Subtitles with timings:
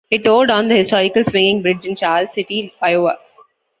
[0.09, 3.19] It tore down the historical swinging bridge in Charles City, Iowa.